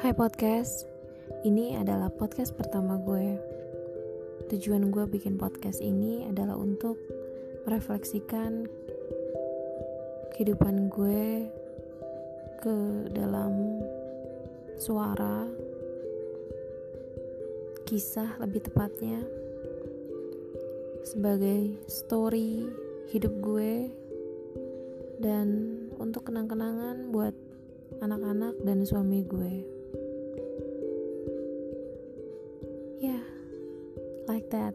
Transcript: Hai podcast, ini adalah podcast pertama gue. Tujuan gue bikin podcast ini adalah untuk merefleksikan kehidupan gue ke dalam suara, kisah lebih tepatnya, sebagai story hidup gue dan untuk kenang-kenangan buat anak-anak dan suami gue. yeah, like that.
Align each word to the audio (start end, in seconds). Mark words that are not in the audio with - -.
Hai 0.00 0.16
podcast, 0.16 0.88
ini 1.44 1.76
adalah 1.76 2.08
podcast 2.08 2.56
pertama 2.56 2.96
gue. 3.04 3.36
Tujuan 4.48 4.88
gue 4.88 5.04
bikin 5.04 5.36
podcast 5.36 5.84
ini 5.84 6.24
adalah 6.24 6.56
untuk 6.56 6.96
merefleksikan 7.68 8.64
kehidupan 10.32 10.88
gue 10.88 11.52
ke 12.64 12.76
dalam 13.12 13.84
suara, 14.80 15.44
kisah 17.84 18.40
lebih 18.40 18.64
tepatnya, 18.64 19.20
sebagai 21.04 21.76
story 21.92 22.72
hidup 23.12 23.36
gue 23.44 23.92
dan 25.20 25.76
untuk 26.00 26.32
kenang-kenangan 26.32 27.12
buat 27.12 27.36
anak-anak 28.00 28.56
dan 28.64 28.88
suami 28.88 29.28
gue. 29.28 29.79
yeah, 33.00 33.20
like 34.28 34.50
that. 34.50 34.74